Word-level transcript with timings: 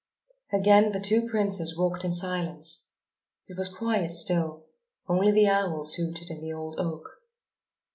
Again 0.51 0.93
the 0.93 0.99
two 0.99 1.27
princes 1.29 1.77
walked 1.77 2.03
in 2.03 2.11
silence. 2.11 2.87
It 3.47 3.55
was 3.55 3.69
quite 3.71 4.09
still, 4.09 4.65
only 5.07 5.31
the 5.31 5.45
owls 5.47 5.93
hooted 5.93 6.31
in 6.31 6.41
the 6.41 6.51
old 6.53 6.79
oak. 6.79 7.05